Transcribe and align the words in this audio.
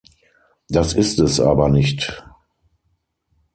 Das 0.67 0.93
ist 0.93 1.19
es 1.19 1.39
aber 1.39 1.69
nicht. 1.69 2.23